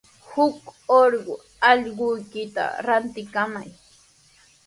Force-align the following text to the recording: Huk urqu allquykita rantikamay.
Huk 0.29 0.61
urqu 0.99 1.33
allquykita 1.69 2.65
rantikamay. 2.85 3.69